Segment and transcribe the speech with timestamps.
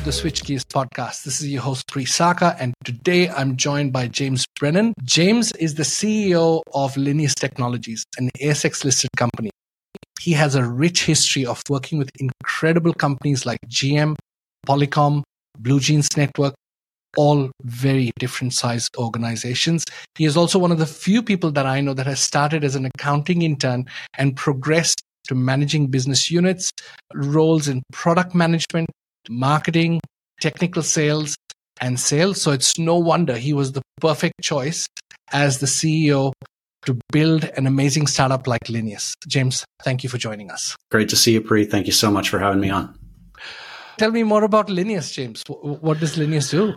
[0.00, 1.24] to the Switchgears podcast.
[1.24, 4.94] This is your host, Pri Saka, and today I'm joined by James Brennan.
[5.04, 9.50] James is the CEO of Linius Technologies, an ASX listed company.
[10.20, 14.16] He has a rich history of working with incredible companies like GM,
[14.66, 15.22] Polycom,
[15.60, 16.54] BlueJeans Network,
[17.16, 19.84] all very different sized organizations.
[20.16, 22.74] He is also one of the few people that I know that has started as
[22.74, 23.84] an accounting intern
[24.16, 26.70] and progressed to managing business units,
[27.14, 28.88] roles in product management,
[29.28, 30.00] marketing,
[30.40, 31.36] technical sales,
[31.80, 32.40] and sales.
[32.40, 34.86] So it's no wonder he was the perfect choice
[35.32, 36.32] as the CEO
[36.86, 39.12] to build an amazing startup like Linius.
[39.28, 40.76] James, thank you for joining us.
[40.90, 41.64] Great to see you, Pri.
[41.64, 42.98] Thank you so much for having me on.
[43.98, 45.42] Tell me more about Linius, James.
[45.48, 46.74] What does Linius do?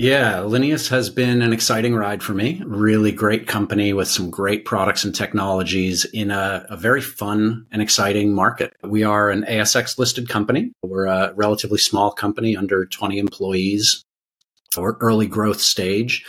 [0.00, 2.62] Yeah, Linius has been an exciting ride for me.
[2.64, 7.82] Really great company with some great products and technologies in a, a, very fun and
[7.82, 8.72] exciting market.
[8.84, 10.70] We are an ASX listed company.
[10.84, 14.04] We're a relatively small company, under 20 employees.
[14.76, 16.24] We're early growth stage.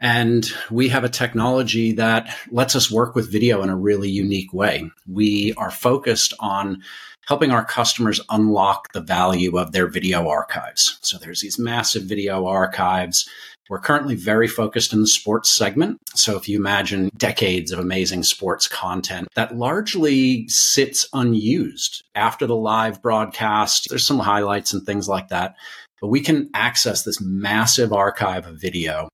[0.00, 4.54] And we have a technology that lets us work with video in a really unique
[4.54, 4.90] way.
[5.06, 6.82] We are focused on
[7.26, 10.98] helping our customers unlock the value of their video archives.
[11.02, 13.28] So there's these massive video archives.
[13.68, 15.98] We're currently very focused in the sports segment.
[16.14, 22.56] So if you imagine decades of amazing sports content that largely sits unused after the
[22.56, 25.54] live broadcast, there's some highlights and things like that.
[26.00, 29.08] But we can access this massive archive of video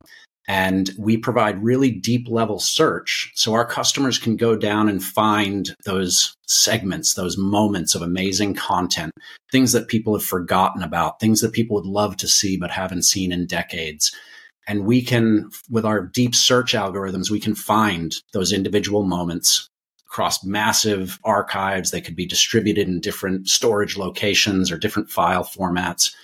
[0.48, 5.74] and we provide really deep level search so our customers can go down and find
[5.84, 9.12] those segments, those moments of amazing content,
[9.52, 13.04] things that people have forgotten about, things that people would love to see but haven't
[13.04, 14.10] seen in decades.
[14.66, 19.69] And we can, with our deep search algorithms, we can find those individual moments
[20.06, 21.91] across massive archives.
[21.91, 26.14] They could be distributed in different storage locations or different file formats.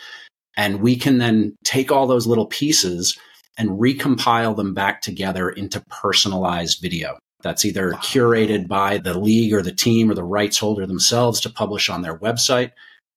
[0.56, 3.18] And we can then take all those little pieces
[3.56, 7.18] and recompile them back together into personalized video.
[7.42, 11.50] That's either curated by the league or the team or the rights holder themselves to
[11.50, 12.72] publish on their website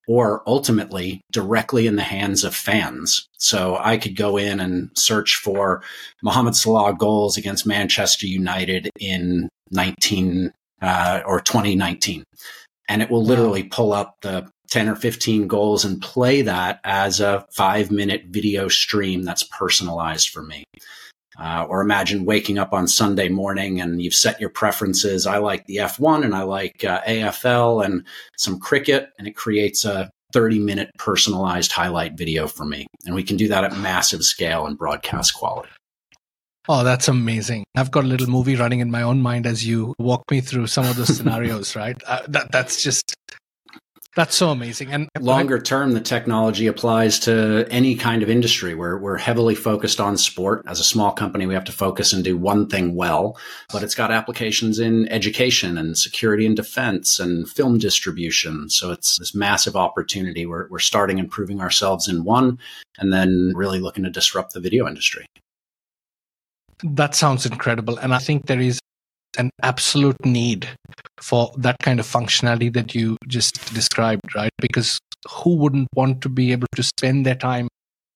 [0.08, 3.28] or ultimately directly in the hands of fans.
[3.36, 5.82] So I could go in and search for
[6.22, 12.24] Mohamed Salah goals against Manchester United in 19 uh, or 2019.
[12.88, 17.20] And it will literally pull up the 10 or 15 goals and play that as
[17.20, 20.64] a five minute video stream that's personalized for me.
[21.38, 25.24] Uh, or imagine waking up on Sunday morning and you've set your preferences.
[25.24, 28.04] I like the F1 and I like uh, AFL and
[28.36, 32.88] some cricket, and it creates a 30 minute personalized highlight video for me.
[33.06, 35.68] And we can do that at massive scale and broadcast quality.
[36.68, 37.64] Oh, that's amazing.
[37.76, 40.66] I've got a little movie running in my own mind as you walk me through
[40.66, 41.96] some of those scenarios, right?
[42.06, 43.14] Uh, that, that's just
[44.18, 44.92] that's so amazing.
[44.92, 48.74] And longer term, the technology applies to any kind of industry.
[48.74, 50.64] We're, we're heavily focused on sport.
[50.66, 53.38] As a small company, we have to focus and do one thing well,
[53.72, 58.68] but it's got applications in education and security and defense and film distribution.
[58.70, 60.46] So it's this massive opportunity.
[60.46, 62.58] We're, we're starting improving ourselves in one
[62.98, 65.26] and then really looking to disrupt the video industry.
[66.82, 67.98] That sounds incredible.
[67.98, 68.80] And I think there is
[69.38, 70.68] an absolute need
[71.20, 74.50] for that kind of functionality that you just described, right?
[74.58, 74.98] Because
[75.30, 77.68] who wouldn't want to be able to spend their time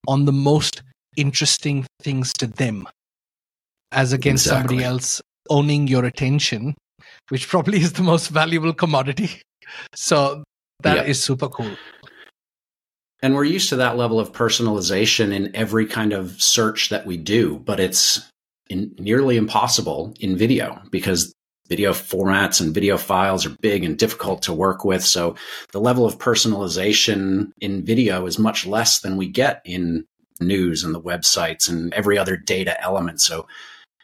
[0.08, 0.82] on the most
[1.16, 2.86] interesting things to them
[3.92, 4.78] as against exactly.
[4.78, 6.74] somebody else owning your attention,
[7.28, 9.30] which probably is the most valuable commodity.
[9.94, 10.42] So
[10.82, 11.70] that is super cool.
[13.22, 17.16] And we're used to that level of personalization in every kind of search that we
[17.16, 18.28] do, but it's
[18.68, 21.34] in, nearly impossible in video because
[21.68, 25.04] video formats and video files are big and difficult to work with.
[25.04, 25.36] So
[25.72, 30.04] the level of personalization in video is much less than we get in
[30.40, 33.20] news and the websites and every other data element.
[33.20, 33.46] So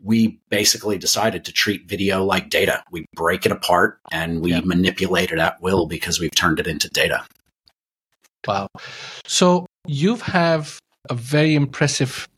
[0.02, 2.84] we basically decided to treat video like data.
[2.90, 4.64] We break it apart and we yep.
[4.64, 7.26] manipulate it at will because we've turned it into data.
[8.46, 8.69] Wow.
[9.26, 10.78] So you have
[11.11, 12.28] a very impressive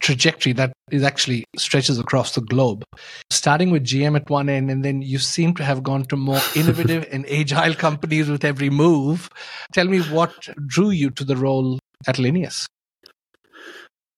[0.00, 2.84] trajectory that is actually stretches across the globe.
[3.30, 6.40] Starting with GM at one end, and then you seem to have gone to more
[6.56, 9.28] innovative and agile companies with every move.
[9.72, 12.66] Tell me what drew you to the role at Linius.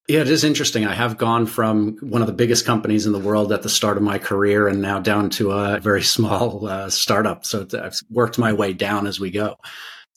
[0.08, 0.86] Yeah, it is interesting.
[0.86, 3.98] I have gone from one of the biggest companies in the world at the start
[3.98, 7.44] of my career and now down to a very small uh, startup.
[7.44, 9.56] So I've worked my way down as we go.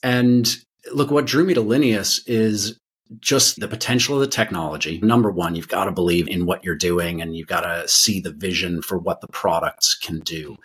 [0.02, 0.50] And
[0.92, 2.78] look, what drew me to Linius is
[3.20, 5.00] just the potential of the technology.
[5.02, 8.20] Number one, you've got to believe in what you're doing and you've got to see
[8.20, 10.56] the vision for what the products can do.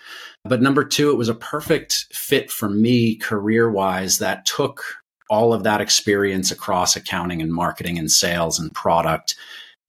[0.44, 4.83] But number two, it was a perfect fit for me career wise that took
[5.29, 9.35] all of that experience across accounting and marketing and sales and product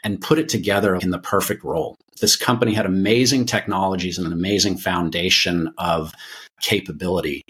[0.05, 1.97] and put it together in the perfect role.
[2.21, 6.13] This company had amazing technologies and an amazing foundation of
[6.61, 7.43] capability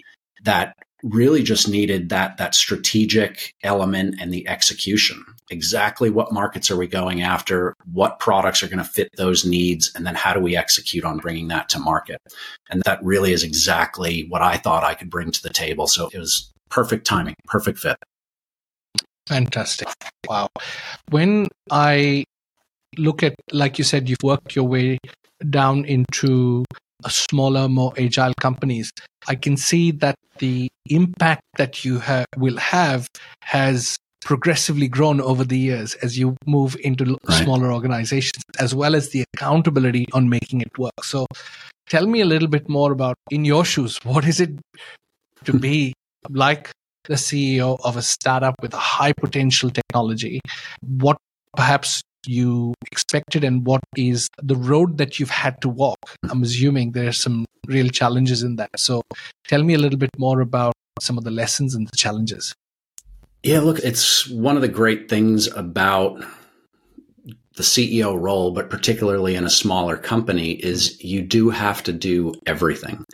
[0.43, 5.23] that really just needed that that strategic element and the execution.
[5.49, 9.91] Exactly what markets are we going after what products are going to fit those needs
[9.95, 12.19] and then how do we execute on bringing that to market?
[12.69, 15.87] And that really is exactly what i thought i could bring to the table.
[15.87, 17.97] So it was perfect timing perfect fit.
[19.27, 19.87] Fantastic.
[20.27, 20.49] Wow.
[21.09, 22.25] When i
[22.97, 24.97] look at like you said you've worked your way
[25.49, 26.65] down into
[27.07, 28.91] smaller, more agile companies,
[29.27, 33.07] I can see that the impact that you ha- will have
[33.41, 37.43] has progressively grown over the years as you move into right.
[37.43, 41.03] smaller organizations, as well as the accountability on making it work.
[41.03, 41.25] So,
[41.87, 44.51] tell me a little bit more about, in your shoes, what is it
[45.45, 45.93] to be
[46.29, 46.69] like
[47.05, 50.41] the CEO of a startup with a high potential technology?
[50.81, 51.17] What
[51.55, 55.99] perhaps you expected and what is the road that you've had to walk?
[56.29, 58.71] I'm assuming there are some real challenges in that.
[58.77, 59.01] So
[59.47, 62.53] tell me a little bit more about some of the lessons and the challenges.
[63.43, 66.21] Yeah, look, it's one of the great things about
[67.55, 72.33] the CEO role, but particularly in a smaller company, is you do have to do
[72.45, 73.05] everything.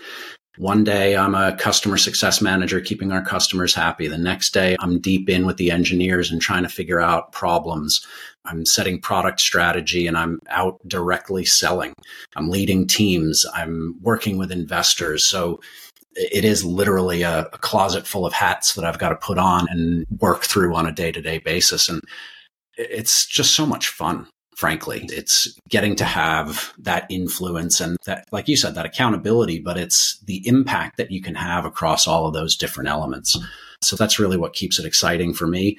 [0.57, 4.07] One day I'm a customer success manager, keeping our customers happy.
[4.07, 8.05] The next day I'm deep in with the engineers and trying to figure out problems.
[8.45, 11.93] I'm setting product strategy and I'm out directly selling.
[12.35, 13.45] I'm leading teams.
[13.53, 15.27] I'm working with investors.
[15.27, 15.59] So
[16.15, 19.67] it is literally a, a closet full of hats that I've got to put on
[19.69, 21.89] and work through on a day to day basis.
[21.89, 22.01] And
[22.77, 25.05] it's just so much fun frankly.
[25.09, 30.19] It's getting to have that influence and that, like you said, that accountability, but it's
[30.25, 33.37] the impact that you can have across all of those different elements.
[33.81, 35.77] So that's really what keeps it exciting for me.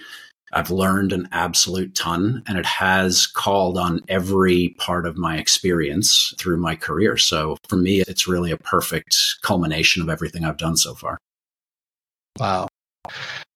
[0.53, 6.33] I've learned an absolute ton and it has called on every part of my experience
[6.39, 7.17] through my career.
[7.17, 11.19] So for me, it's really a perfect culmination of everything I've done so far.
[12.39, 12.69] Wow.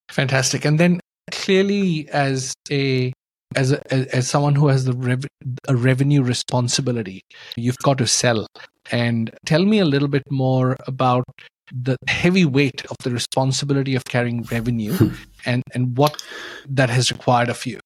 [0.08, 0.64] Fantastic.
[0.64, 1.00] And then
[1.30, 3.12] clearly as a
[3.56, 5.26] as a, as someone who has the rev-
[5.68, 7.22] a revenue responsibility
[7.56, 8.46] you've got to sell.
[8.90, 11.24] And tell me a little bit more about
[11.72, 15.14] the heavy weight of the responsibility of carrying revenue hmm.
[15.46, 16.22] and and what
[16.68, 17.80] that has required of you.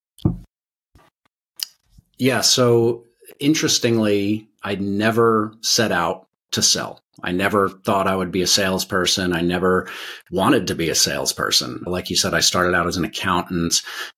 [2.19, 3.05] Yeah so
[3.41, 9.33] interestingly i never set out to sell I never thought I would be a salesperson.
[9.33, 9.89] I never
[10.31, 11.83] wanted to be a salesperson.
[11.87, 13.75] Like you said, I started out as an accountant,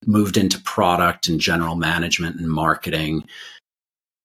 [0.06, 3.25] moved into product and general management and marketing.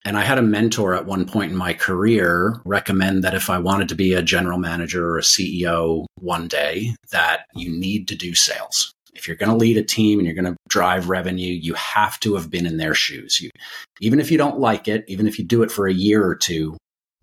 [0.04, 3.60] And I had a mentor at one point in my career recommend that if I
[3.60, 8.16] wanted to be a general manager or a CEO one day, that you need to
[8.16, 8.94] do sales.
[9.14, 12.20] If you're going to lead a team and you're going to drive revenue, you have
[12.22, 13.40] to have been in their shoes.
[13.42, 13.52] You,
[14.00, 16.36] even if you don't like it, even if you do it for a year or
[16.36, 16.78] two,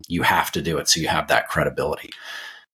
[0.07, 2.09] you have to do it so you have that credibility.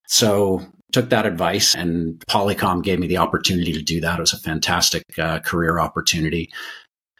[0.06, 4.18] So took that advice and Polycom gave me the opportunity to do that.
[4.18, 6.50] It was a fantastic uh, career opportunity.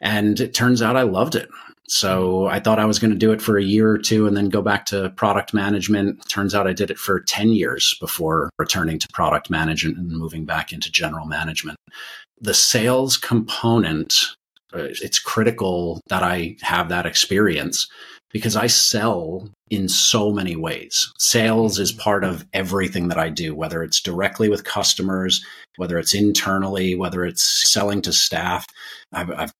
[0.00, 1.48] And it turns out I loved it.
[1.88, 4.36] So I thought I was going to do it for a year or two and
[4.36, 6.28] then go back to product management.
[6.28, 10.44] Turns out I did it for 10 years before returning to product management and moving
[10.44, 11.78] back into general management.
[12.40, 14.14] The sales component,
[14.74, 17.88] uh, it's critical that I have that experience
[18.36, 21.10] because I sell in so many ways.
[21.18, 25.42] Sales is part of everything that I do, whether it's directly with customers,
[25.76, 28.66] whether it's internally, whether it's selling to staff.
[29.10, 29.52] I've, I've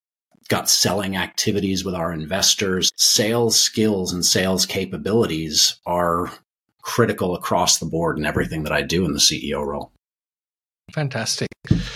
[0.48, 2.90] got selling activities with our investors.
[2.96, 6.30] Sales skills and sales capabilities are
[6.82, 9.90] critical across the board in everything that I do in the CEO role.
[10.92, 11.48] Fantastic.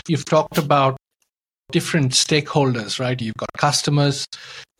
[0.08, 0.96] You've talked about
[1.72, 3.20] different stakeholders, right?
[3.20, 4.24] You've got customers,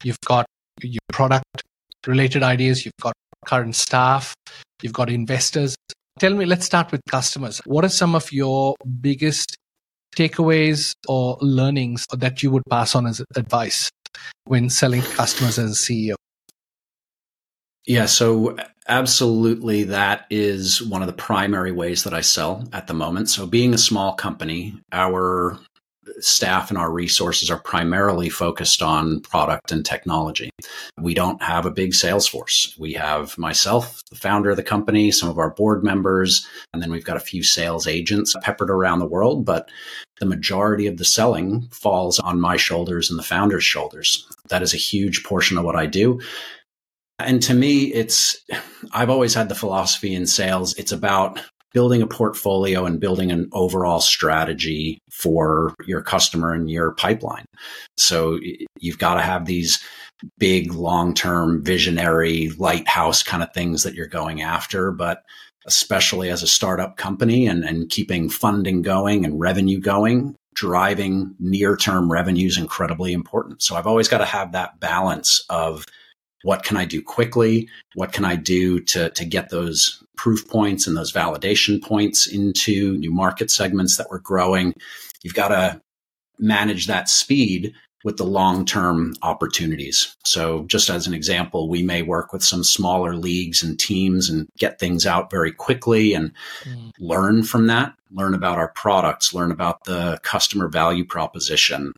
[0.02, 0.46] you've got
[0.82, 1.62] your product
[2.06, 3.14] related ideas, you've got
[3.46, 4.34] current staff,
[4.82, 5.76] you've got investors.
[6.18, 7.60] Tell me, let's start with customers.
[7.64, 9.56] What are some of your biggest
[10.14, 13.90] takeaways or learnings that you would pass on as advice
[14.44, 16.14] when selling to customers as a CEO?
[17.86, 18.56] Yeah, so
[18.88, 23.30] absolutely, that is one of the primary ways that I sell at the moment.
[23.30, 25.58] So, being a small company, our
[26.24, 30.50] staff and our resources are primarily focused on product and technology.
[30.98, 32.74] We don't have a big sales force.
[32.78, 36.90] We have myself, the founder of the company, some of our board members, and then
[36.90, 39.44] we've got a few sales agents peppered around the world.
[39.44, 39.70] But
[40.20, 44.26] the majority of the selling falls on my shoulders and the founder's shoulders.
[44.48, 46.20] That is a huge portion of what I do.
[47.18, 48.36] And to me, it's,
[48.92, 51.40] I've always had the philosophy in sales, it's about
[51.72, 57.44] building a portfolio and building an overall strategy for your customer and your pipeline.
[57.96, 58.38] So
[58.78, 59.82] you've got to have these
[60.38, 65.22] big long-term visionary lighthouse kind of things that you're going after, but
[65.66, 71.76] especially as a startup company and, and keeping funding going and revenue going, driving near
[71.76, 73.62] term revenue is incredibly important.
[73.62, 75.86] So I've always got to have that balance of
[76.42, 77.68] what can I do quickly?
[77.94, 82.96] What can I do to, to get those proof points and those validation points into
[82.96, 84.74] new market segments that we're growing?
[85.22, 85.80] You've got to
[86.38, 90.16] manage that speed with the long term opportunities.
[90.24, 94.48] So, just as an example, we may work with some smaller leagues and teams and
[94.58, 96.32] get things out very quickly and
[96.64, 96.92] mm.
[96.98, 101.92] learn from that, learn about our products, learn about the customer value proposition,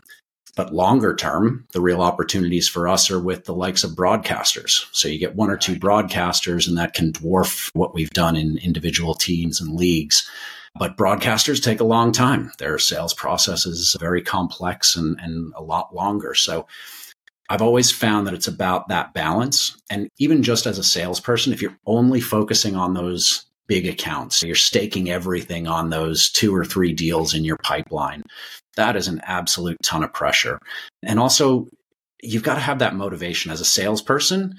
[0.56, 4.86] but longer term, the real opportunities for us are with the likes of broadcasters.
[4.92, 8.58] So you get one or two broadcasters, and that can dwarf what we've done in
[8.58, 10.28] individual teams and leagues.
[10.78, 12.52] But broadcasters take a long time.
[12.58, 16.34] Their sales process is very complex and, and a lot longer.
[16.34, 16.66] So
[17.48, 19.76] I've always found that it's about that balance.
[19.90, 24.54] And even just as a salesperson, if you're only focusing on those big accounts, you're
[24.54, 28.22] staking everything on those two or three deals in your pipeline,
[28.76, 30.58] that is an absolute ton of pressure.
[31.02, 31.68] And also,
[32.22, 34.54] you've got to have that motivation as a salesperson.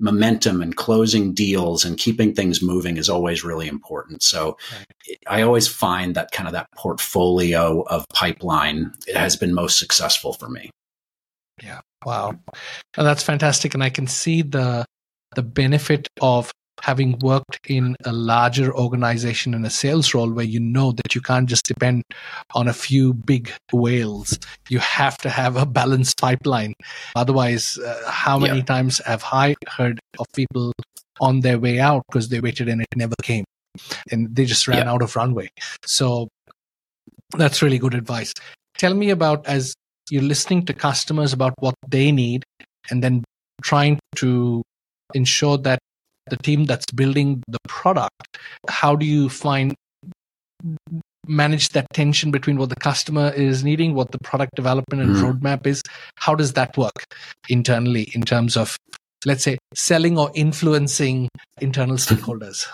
[0.00, 4.22] Momentum and closing deals and keeping things moving is always really important.
[4.22, 5.18] So right.
[5.26, 10.48] I always find that kind of that portfolio of pipeline has been most successful for
[10.48, 10.70] me.
[11.60, 11.80] Yeah.
[12.06, 12.38] Wow.
[12.96, 13.74] And that's fantastic.
[13.74, 14.84] And I can see the
[15.34, 20.60] the benefit of having worked in a larger organization in a sales role where you
[20.60, 22.02] know that you can't just depend
[22.54, 24.38] on a few big whales.
[24.68, 26.74] You have to have a balanced pipeline.
[27.16, 28.64] Otherwise uh, how many yeah.
[28.64, 30.72] times have i heard of people
[31.20, 33.44] on their way out because they waited and it never came?
[34.10, 34.92] And they just ran yeah.
[34.92, 35.48] out of runway.
[35.84, 36.28] So
[37.36, 38.32] that's really good advice.
[38.76, 39.74] Tell me about as
[40.10, 42.44] you're listening to customers about what they need
[42.90, 43.24] and then
[43.62, 44.62] trying to
[45.14, 45.78] ensure that
[46.30, 49.74] the team that's building the product how do you find
[51.26, 55.22] manage that tension between what the customer is needing what the product development and mm.
[55.22, 55.82] roadmap is
[56.16, 57.04] how does that work
[57.48, 58.76] internally in terms of
[59.26, 61.28] let's say selling or influencing
[61.60, 62.66] internal stakeholders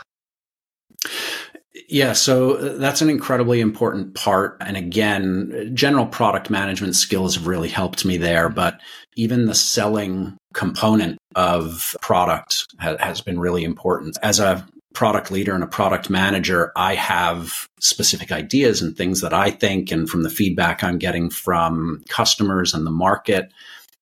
[1.88, 4.56] yeah, so uh, that's an incredibly important part.
[4.60, 8.48] And again, general product management skills have really helped me there.
[8.48, 8.80] But
[9.16, 14.16] even the selling component of product ha- has been really important.
[14.22, 19.34] As a product leader and a product manager, I have specific ideas and things that
[19.34, 23.52] I think, and from the feedback I'm getting from customers and the market,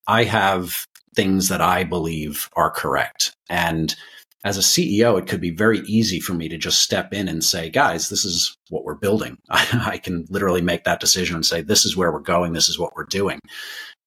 [0.07, 3.35] I have things that I believe are correct.
[3.49, 3.95] And
[4.45, 7.45] as a CEO, it could be very easy for me to just step in and
[7.45, 9.39] say, guys, this is what we're building.
[9.51, 12.53] I, I, can literally make that decision and say, this is where we're going.
[12.53, 13.39] This is what we're doing.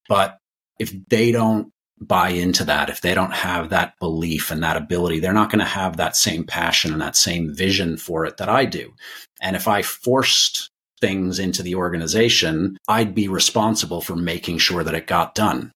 [0.10, 0.38] But
[0.80, 5.20] if they don't buy into that, if they don't have that belief and that ability,
[5.20, 8.50] they're not going to have that same passion and that same vision for it that
[8.50, 8.94] I do.
[9.42, 14.96] And if I forced things into the organization, I'd be responsible for making sure that
[14.96, 15.72] it got done.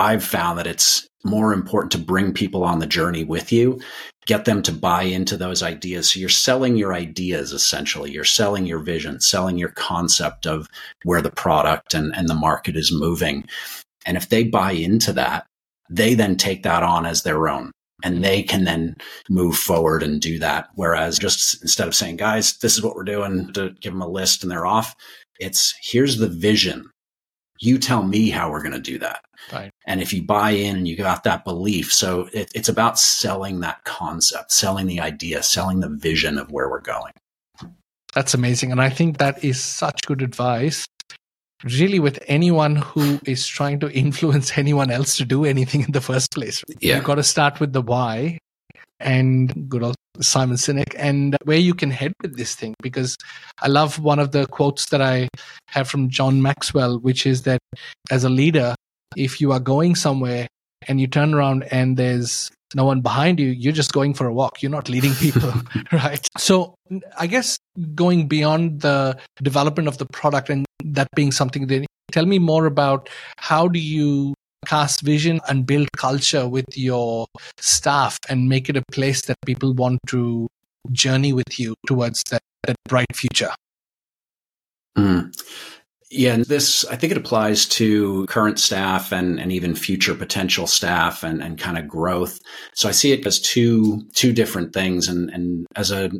[0.00, 3.80] I've found that it's more important to bring people on the journey with you,
[4.26, 6.10] get them to buy into those ideas.
[6.10, 8.10] So you're selling your ideas essentially.
[8.10, 10.66] You're selling your vision, selling your concept of
[11.04, 13.46] where the product and, and the market is moving.
[14.06, 15.46] And if they buy into that,
[15.90, 17.70] they then take that on as their own
[18.02, 18.96] and they can then
[19.28, 20.68] move forward and do that.
[20.74, 24.08] Whereas just instead of saying, guys, this is what we're doing to give them a
[24.08, 24.94] list and they're off,
[25.38, 26.90] it's here's the vision
[27.60, 29.22] you tell me how we're going to do that.
[29.52, 29.70] Right.
[29.86, 33.60] And if you buy in and you got that belief, so it, it's about selling
[33.60, 37.12] that concept, selling the idea, selling the vision of where we're going.
[38.14, 38.72] That's amazing.
[38.72, 40.86] And I think that is such good advice,
[41.62, 46.00] really, with anyone who is trying to influence anyone else to do anything in the
[46.00, 46.64] first place.
[46.80, 46.96] Yeah.
[46.96, 48.38] You've got to start with the why
[49.00, 52.74] and good old Simon Sinek and where you can head with this thing.
[52.82, 53.16] Because
[53.60, 55.28] I love one of the quotes that I
[55.68, 57.60] have from John Maxwell, which is that
[58.10, 58.74] as a leader,
[59.16, 60.46] if you are going somewhere
[60.86, 64.32] and you turn around and there's no one behind you, you're just going for a
[64.32, 64.62] walk.
[64.62, 65.52] You're not leading people,
[65.92, 66.26] right?
[66.38, 66.74] So
[67.18, 67.58] I guess
[67.94, 72.66] going beyond the development of the product and that being something that tell me more
[72.66, 74.34] about how do you
[74.66, 77.26] cast vision and build culture with your
[77.58, 80.48] staff and make it a place that people want to
[80.92, 83.50] journey with you towards that, that bright future.
[84.96, 85.32] Mm.
[86.12, 90.66] Yeah, and this I think it applies to current staff and, and even future potential
[90.66, 92.40] staff and, and kind of growth.
[92.74, 95.06] So I see it as two two different things.
[95.06, 96.10] And and as a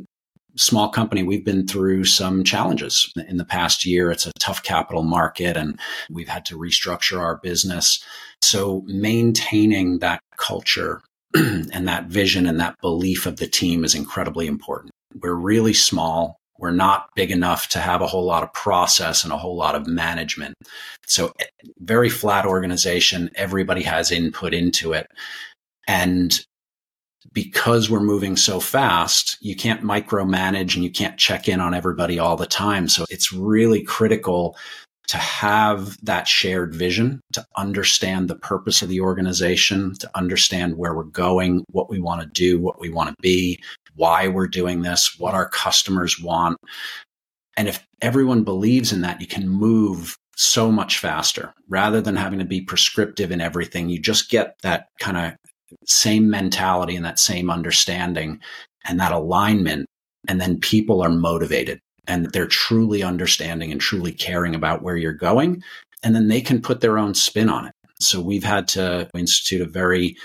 [0.55, 4.11] small company, we've been through some challenges in the past year.
[4.11, 5.79] It's a tough capital market and
[6.09, 8.03] we've had to restructure our business.
[8.41, 11.01] So maintaining that culture
[11.35, 14.91] and that vision and that belief of the team is incredibly important.
[15.21, 16.37] We're really small.
[16.57, 19.75] We're not big enough to have a whole lot of process and a whole lot
[19.75, 20.55] of management.
[21.07, 21.45] So eh,
[21.79, 23.31] very flat organization.
[23.35, 25.07] Everybody has input into it.
[25.87, 26.45] And
[27.33, 32.19] because we're moving so fast, you can't micromanage and you can't check in on everybody
[32.19, 32.87] all the time.
[32.87, 34.57] So it's really critical
[35.07, 40.93] to have that shared vision, to understand the purpose of the organization, to understand where
[40.95, 43.61] we're going, what we want to do, what we want to be,
[43.95, 46.57] why we're doing this, what our customers want.
[47.57, 52.39] And if everyone believes in that, you can move so much faster rather than having
[52.39, 53.89] to be prescriptive in everything.
[53.89, 55.33] You just get that kind of
[55.85, 58.39] same mentality and that same understanding
[58.85, 59.87] and that alignment.
[60.27, 65.13] And then people are motivated and they're truly understanding and truly caring about where you're
[65.13, 65.63] going.
[66.03, 67.73] And then they can put their own spin on it.
[67.99, 70.15] So we've had to institute a very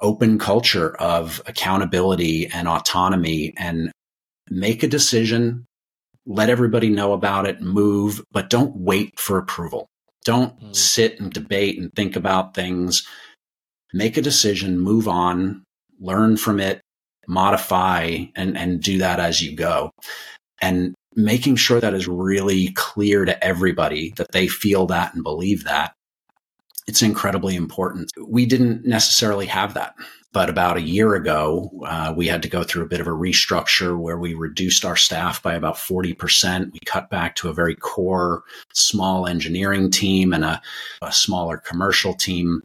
[0.00, 3.92] open culture of accountability and autonomy and
[4.50, 5.66] make a decision,
[6.24, 9.86] let everybody know about it, move, but don't wait for approval.
[10.24, 10.74] Don't mm.
[10.74, 13.06] sit and debate and think about things
[13.92, 15.62] make a decision, move on,
[16.00, 16.80] learn from it,
[17.26, 19.90] modify, and, and do that as you go.
[20.60, 25.64] And making sure that is really clear to everybody that they feel that and believe
[25.64, 25.94] that.
[26.86, 28.12] It's incredibly important.
[28.28, 29.94] We didn't necessarily have that.
[30.32, 33.10] But about a year ago, uh, we had to go through a bit of a
[33.10, 36.72] restructure where we reduced our staff by about 40%.
[36.72, 38.42] We cut back to a very core
[38.74, 40.60] small engineering team and a,
[41.00, 42.60] a smaller commercial team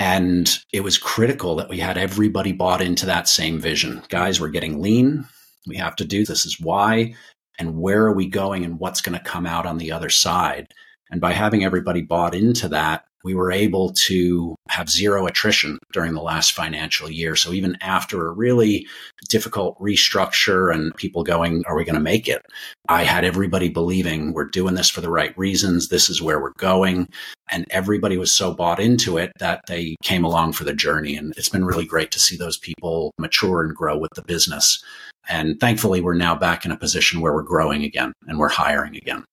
[0.00, 4.02] and it was critical that we had everybody bought into that same vision.
[4.08, 5.26] Guys, we're getting lean.
[5.66, 7.14] We have to do this is why
[7.58, 10.72] and where are we going and what's going to come out on the other side.
[11.10, 16.14] And by having everybody bought into that, we were able to have zero attrition during
[16.14, 17.36] the last financial year.
[17.36, 18.86] So even after a really
[19.28, 22.42] difficult restructure and people going, are we going to make it?
[22.88, 25.88] I had everybody believing we're doing this for the right reasons.
[25.88, 27.08] This is where we're going.
[27.50, 31.16] And everybody was so bought into it that they came along for the journey.
[31.16, 34.82] And it's been really great to see those people mature and grow with the business.
[35.28, 38.96] And thankfully, we're now back in a position where we're growing again and we're hiring
[38.96, 39.24] again.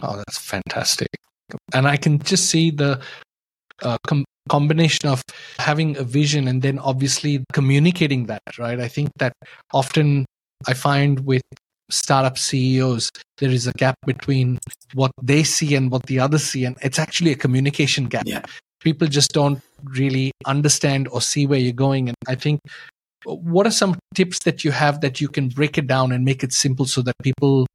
[0.00, 1.08] Oh, that's fantastic.
[1.74, 3.00] And I can just see the
[3.82, 5.22] uh, com- combination of
[5.58, 8.80] having a vision and then obviously communicating that, right?
[8.80, 9.32] I think that
[9.72, 10.26] often
[10.66, 11.42] I find with
[11.90, 14.58] startup CEOs, there is a gap between
[14.94, 16.64] what they see and what the others see.
[16.64, 18.24] And it's actually a communication gap.
[18.26, 18.42] Yeah.
[18.80, 22.08] People just don't really understand or see where you're going.
[22.08, 22.60] And I think
[23.24, 26.42] what are some tips that you have that you can break it down and make
[26.42, 27.66] it simple so that people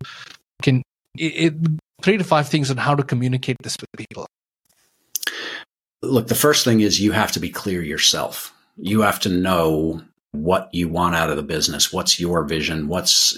[0.62, 0.84] can
[1.18, 1.54] it, it,
[2.02, 4.28] three to five things on how to communicate this with people
[6.02, 8.54] Look, the first thing is you have to be clear yourself.
[8.78, 11.92] You have to know what you want out of the business.
[11.92, 12.88] What's your vision?
[12.88, 13.36] What's,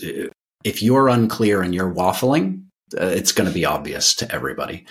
[0.63, 2.63] if you're unclear and you're waffling,
[2.99, 4.85] uh, it's going to be obvious to everybody.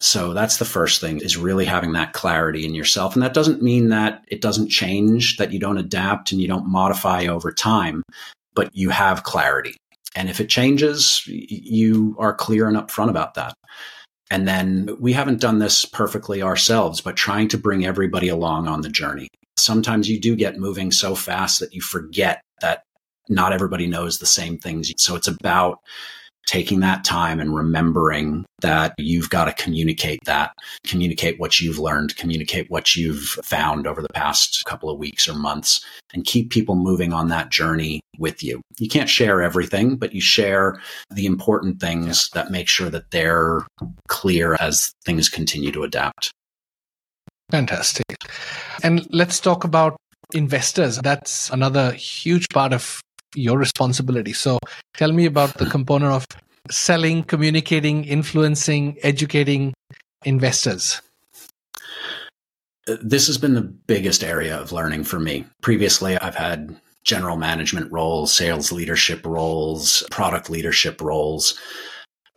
[0.00, 3.14] So that's the first thing is really having that clarity in yourself.
[3.14, 6.70] And that doesn't mean that it doesn't change, that you don't adapt and you don't
[6.70, 8.02] modify over time,
[8.54, 9.76] but you have clarity.
[10.14, 13.54] And if it changes, you are clear and upfront about that.
[14.30, 18.82] And then we haven't done this perfectly ourselves, but trying to bring everybody along on
[18.82, 19.28] the journey.
[19.58, 22.82] Sometimes you do get moving so fast that you forget that
[23.28, 24.92] not everybody knows the same things.
[24.98, 25.78] So it's about
[26.46, 30.52] taking that time and remembering that you've got to communicate that,
[30.86, 35.34] communicate what you've learned, communicate what you've found over the past couple of weeks or
[35.34, 38.62] months, and keep people moving on that journey with you.
[38.78, 43.66] You can't share everything, but you share the important things that make sure that they're
[44.08, 46.30] clear as things continue to adapt.
[47.50, 48.04] Fantastic.
[48.82, 49.96] And let's talk about
[50.32, 50.98] investors.
[50.98, 53.00] That's another huge part of
[53.34, 54.32] your responsibility.
[54.32, 54.58] So
[54.94, 56.26] tell me about the component of
[56.70, 59.74] selling, communicating, influencing, educating
[60.24, 61.00] investors.
[62.88, 65.44] Uh, this has been the biggest area of learning for me.
[65.62, 71.58] Previously, I've had general management roles, sales leadership roles, product leadership roles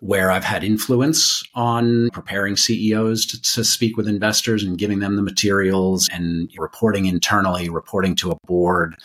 [0.01, 5.15] where I've had influence on preparing CEOs to, to, speak with investors and giving them
[5.15, 8.95] the materials and reporting internally, reporting to a board,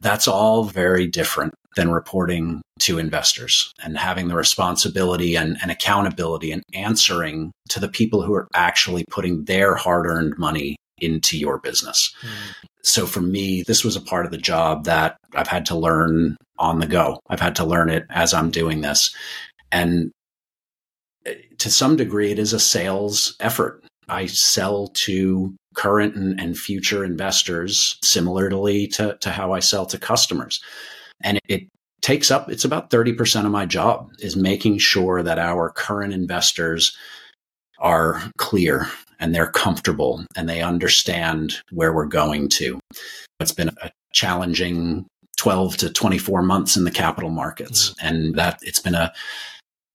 [0.00, 6.52] that's all very different than reporting to investors and having the responsibility and, and accountability
[6.52, 11.58] and answering to the people who are actually putting their hard earned money into your
[11.58, 12.14] business.
[12.22, 12.68] Mm.
[12.82, 16.36] So for me, this was a part of the job that I've had to learn
[16.58, 17.20] on the go.
[17.28, 19.14] I've had to learn it as I'm doing this.
[19.70, 20.10] And
[21.26, 23.84] eh, to some degree, it is a sales effort.
[24.08, 29.98] I sell to current and, and future investors similarly to, to how I sell to
[29.98, 30.60] customers.
[31.22, 31.68] And it, it
[32.00, 36.96] takes up, it's about 30% of my job is making sure that our current investors
[37.78, 38.86] are clear
[39.18, 42.80] and they're comfortable and they understand where we're going to.
[43.40, 45.06] It's been a challenging
[45.36, 48.06] 12 to 24 months in the capital markets mm-hmm.
[48.06, 49.12] and that it's been a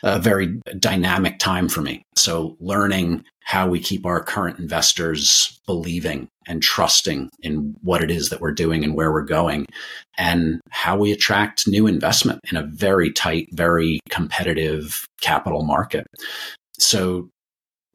[0.03, 2.03] a very dynamic time for me.
[2.15, 8.29] So learning how we keep our current investors believing and trusting in what it is
[8.29, 9.65] that we're doing and where we're going
[10.17, 16.05] and how we attract new investment in a very tight, very competitive capital market.
[16.77, 17.29] So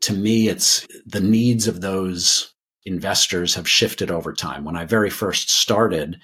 [0.03, 2.53] to me, it's the needs of those
[2.85, 4.65] investors have shifted over time.
[4.65, 6.21] When I very first started,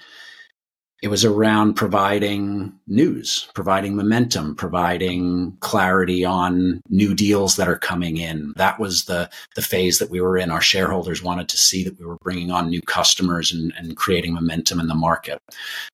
[1.01, 8.17] it was around providing news, providing momentum, providing clarity on new deals that are coming
[8.17, 8.53] in.
[8.57, 10.51] That was the, the phase that we were in.
[10.51, 14.33] Our shareholders wanted to see that we were bringing on new customers and, and creating
[14.33, 15.39] momentum in the market.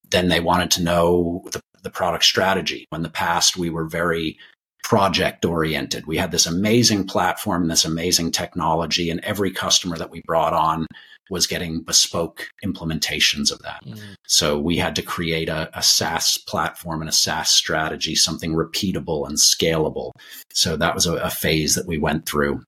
[0.09, 2.87] Then they wanted to know the, the product strategy.
[2.91, 4.39] In the past, we were very
[4.83, 6.05] project oriented.
[6.05, 10.87] We had this amazing platform, this amazing technology, and every customer that we brought on
[11.29, 13.83] was getting bespoke implementations of that.
[13.85, 14.15] Mm.
[14.27, 19.27] So we had to create a, a, SaaS platform and a SaaS strategy, something repeatable
[19.27, 20.11] and scalable.
[20.53, 22.63] So that was a, a phase that we went through.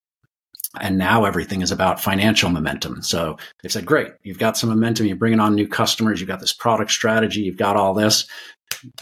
[0.82, 3.02] And now everything is about financial momentum.
[3.02, 6.40] So they said, great, you've got some momentum, you're bringing on new customers, you've got
[6.40, 8.28] this product strategy, you've got all this.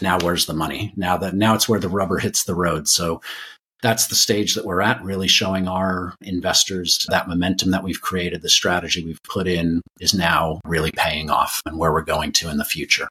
[0.00, 0.92] Now where's the money?
[0.96, 2.88] Now that now it's where the rubber hits the road.
[2.88, 3.20] So
[3.86, 8.42] that's the stage that we're at, really showing our investors that momentum that we've created,
[8.42, 12.50] the strategy we've put in is now really paying off and where we're going to
[12.50, 13.06] in the future.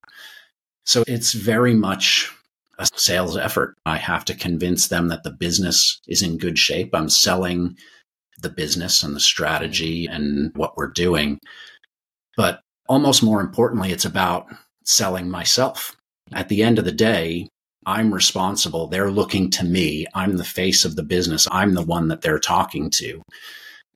[0.85, 2.29] So it's very much
[2.77, 3.75] a sales effort.
[3.85, 6.89] I have to convince them that the business is in good shape.
[6.93, 7.77] I'm selling
[8.41, 11.39] the business and the strategy and what we're doing.
[12.35, 12.59] But
[12.89, 14.47] almost more importantly, it's about
[14.83, 15.95] selling myself.
[16.33, 17.47] At the end of the day,
[17.85, 18.87] I'm responsible.
[18.87, 20.05] They're looking to me.
[20.13, 21.47] I'm the face of the business.
[21.51, 23.21] I'm the one that they're talking to.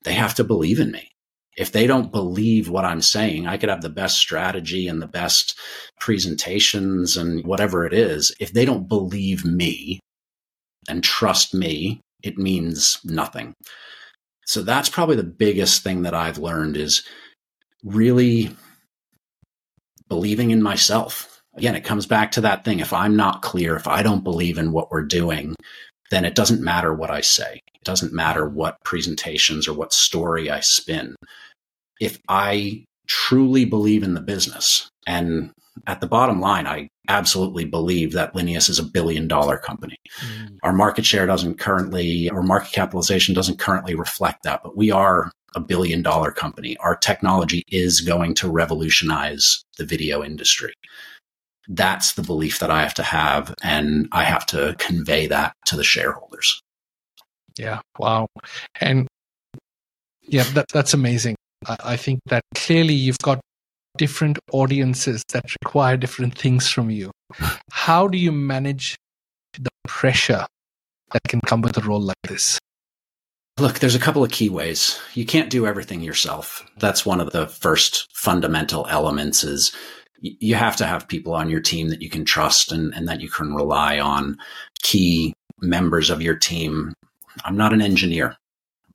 [0.04, 1.08] They have to believe in me.
[1.56, 5.08] If they don't believe what I'm saying, I could have the best strategy and the
[5.08, 5.58] best
[5.98, 8.32] presentations and whatever it is.
[8.40, 10.00] If they don't believe me
[10.88, 13.52] and trust me, it means nothing.
[14.46, 17.02] So that's probably the biggest thing that I've learned is
[17.84, 18.56] really
[20.08, 22.80] believing in myself again, it comes back to that thing.
[22.80, 25.54] If I'm not clear, if I don't believe in what we're doing,
[26.10, 27.60] then it doesn't matter what I say.
[27.74, 31.16] It doesn't matter what presentations or what story I spin.
[32.00, 35.50] If I truly believe in the business, and
[35.86, 39.96] at the bottom line, I absolutely believe that Linius is a billion dollar company.
[40.20, 40.58] Mm.
[40.62, 45.30] Our market share doesn't currently, or market capitalization doesn't currently reflect that, but we are
[45.54, 46.76] a billion dollar company.
[46.78, 50.72] Our technology is going to revolutionize the video industry
[51.70, 55.76] that's the belief that I have to have, and I have to convey that to
[55.76, 56.60] the shareholders.
[57.56, 58.26] Yeah, wow,
[58.80, 59.06] and
[60.22, 61.36] yeah, that, that's amazing.
[61.66, 63.40] I, I think that clearly you've got
[63.96, 67.12] different audiences that require different things from you.
[67.70, 68.96] How do you manage
[69.54, 70.46] the pressure
[71.12, 72.58] that can come with a role like this?
[73.58, 74.98] Look, there's a couple of key ways.
[75.14, 76.66] You can't do everything yourself.
[76.78, 79.70] That's one of the first fundamental elements is
[80.20, 83.20] you have to have people on your team that you can trust and, and that
[83.20, 84.36] you can rely on
[84.82, 86.92] key members of your team.
[87.44, 88.36] I'm not an engineer,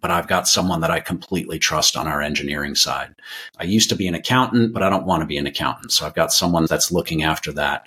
[0.01, 3.15] but I've got someone that I completely trust on our engineering side.
[3.59, 5.91] I used to be an accountant, but I don't want to be an accountant.
[5.91, 7.85] So I've got someone that's looking after that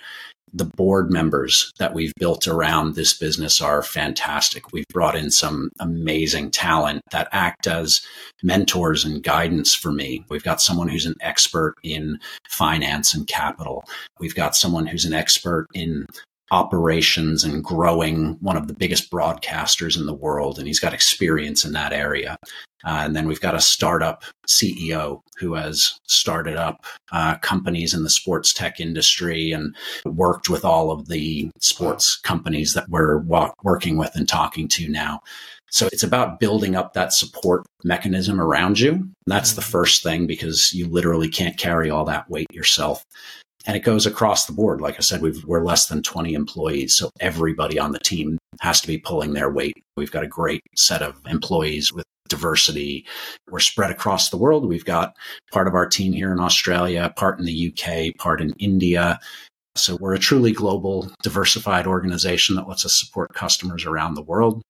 [0.53, 4.73] the board members that we've built around this business are fantastic.
[4.73, 8.01] We've brought in some amazing talent that act as
[8.43, 10.25] mentors and guidance for me.
[10.29, 13.85] We've got someone who's an expert in finance and capital.
[14.19, 16.07] We've got someone who's an expert in
[16.51, 20.59] operations and growing one of the biggest broadcasters in the world.
[20.59, 22.37] And he's got experience in that area.
[22.85, 28.05] Uh, and then we've got a startup CEO who has started up uh, companies in
[28.05, 33.19] the sports tech industry and worked with all of the sports companies that we're
[33.63, 35.21] working with and talking to now.
[35.71, 39.09] So it's about building up that support mechanism around you.
[39.27, 39.71] That's the mm-hmm.
[39.71, 43.05] first thing because you literally can't carry all that weight yourself
[43.69, 44.81] and it goes across the board.
[44.81, 46.97] Like I said, we are less than 20 employees.
[46.97, 49.85] So everybody on the team has to be pulling their weight.
[49.95, 53.05] We've got a great set of employees with diversity.
[53.51, 54.67] We're spread across the world.
[54.67, 55.15] We've got
[55.53, 59.21] part of our team here in Australia, part in the UK, part in India.
[59.77, 64.63] So we're a truly global, diversified organization that lets us support customers around the world.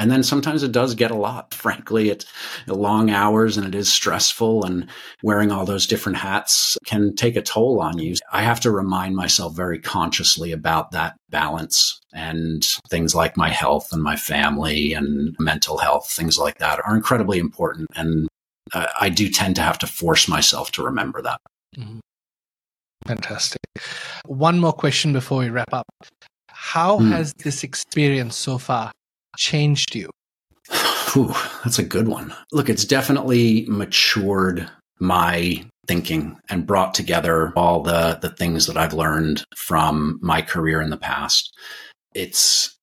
[0.00, 1.52] And then sometimes it does get a lot.
[1.52, 2.24] Frankly, it's
[2.66, 4.88] long hours and it is stressful and
[5.22, 8.14] wearing all those different hats can take a toll on you.
[8.32, 13.90] I have to remind myself very consciously about that balance and things like my health
[13.92, 17.86] and my family and mental health, things like that are incredibly important.
[17.94, 18.26] And
[18.72, 21.40] uh, I do tend to have to force myself to remember that.
[21.76, 21.98] Mm-hmm.
[23.06, 23.60] Fantastic.
[24.24, 25.84] One more question before we wrap up.
[26.48, 27.10] How mm.
[27.10, 28.92] has this experience so far
[29.36, 30.10] changed you?
[31.64, 32.34] That's a good one.
[32.52, 38.92] Look, it's definitely matured my thinking and brought together all the the things that I've
[38.92, 41.52] learned from my career in the past.
[42.14, 42.76] It's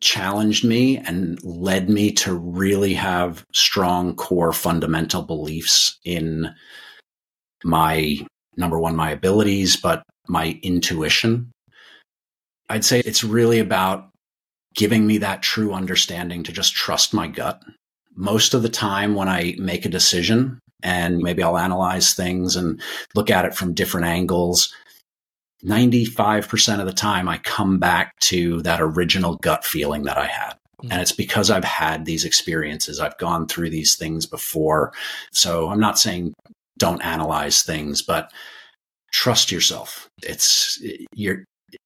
[0.00, 6.52] challenged me and led me to really have strong core fundamental beliefs in
[7.64, 8.18] my
[8.56, 11.50] number one my abilities but my intuition.
[12.68, 14.11] I'd say it's really about
[14.74, 17.62] giving me that true understanding to just trust my gut.
[18.14, 22.80] Most of the time when I make a decision and maybe I'll analyze things and
[23.14, 24.72] look at it from different angles,
[25.64, 30.54] 95% of the time I come back to that original gut feeling that I had.
[30.82, 31.00] And mm-hmm.
[31.00, 32.98] it's because I've had these experiences.
[32.98, 34.92] I've gone through these things before.
[35.30, 36.34] So I'm not saying
[36.78, 38.32] don't analyze things, but
[39.12, 40.08] trust yourself.
[40.22, 40.82] It's
[41.14, 41.44] you're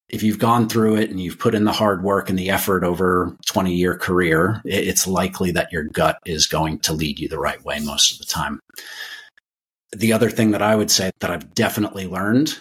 [0.09, 2.85] if you've gone through it and you've put in the hard work and the effort
[2.85, 7.39] over 20 year career, it's likely that your gut is going to lead you the
[7.39, 8.61] right way most of the time.
[9.93, 12.59] The other thing that I would say that I've definitely learned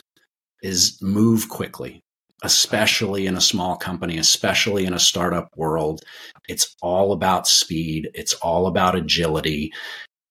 [0.64, 2.02] is move quickly,
[2.44, 6.02] especially in a small company, especially in a startup world.
[6.48, 8.10] It's all about speed.
[8.16, 9.72] It's all about agility.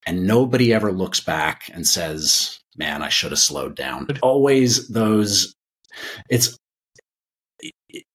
[0.06, 4.04] And nobody ever looks back and says, man, I should have slowed down.
[4.04, 5.54] But always those,
[6.28, 6.56] it's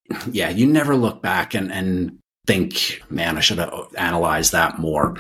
[0.32, 2.18] yeah, you never look back and, and
[2.48, 5.16] think, man, I should have analyzed that more.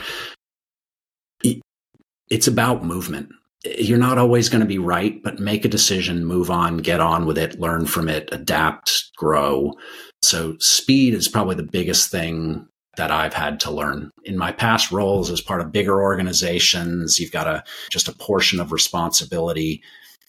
[2.30, 3.30] It's about movement.
[3.65, 7.25] You're not always going to be right, but make a decision, move on, get on
[7.25, 9.73] with it, learn from it, adapt, grow.
[10.21, 14.91] So speed is probably the biggest thing that I've had to learn in my past
[14.91, 17.19] roles as part of bigger organizations.
[17.19, 19.82] You've got a just a portion of responsibility.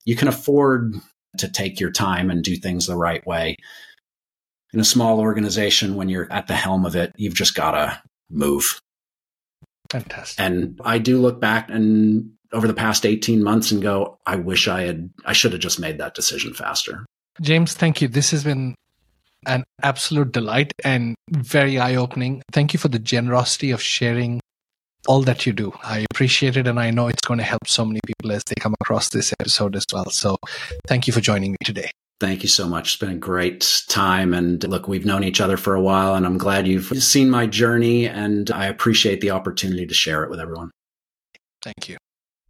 [0.04, 0.94] You can afford
[1.38, 3.56] to take your time and do things the right way
[4.72, 8.02] in a small organization, when you're at the helm of it, you've just got to
[8.30, 8.80] move.
[9.90, 10.38] Fantastic.
[10.38, 14.68] And I do look back and over the past 18 months and go, I wish
[14.68, 17.04] I had, I should have just made that decision faster.
[17.40, 18.08] James, thank you.
[18.08, 18.74] This has been
[19.46, 22.42] an absolute delight and very eye opening.
[22.52, 24.40] Thank you for the generosity of sharing
[25.06, 25.72] all that you do.
[25.82, 26.66] I appreciate it.
[26.66, 29.32] And I know it's going to help so many people as they come across this
[29.40, 30.10] episode as well.
[30.10, 30.36] So
[30.86, 31.90] thank you for joining me today.
[32.20, 32.92] Thank you so much.
[32.92, 34.34] It's been a great time.
[34.34, 37.46] And look, we've known each other for a while, and I'm glad you've seen my
[37.46, 40.70] journey, and I appreciate the opportunity to share it with everyone.
[41.62, 41.96] Thank you.